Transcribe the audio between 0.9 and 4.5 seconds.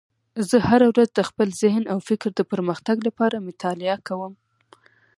ورځ د خپل ذهن او فکر د پرمختګ لپاره مطالعه کوم